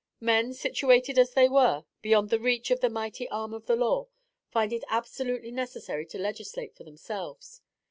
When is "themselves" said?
6.83-7.61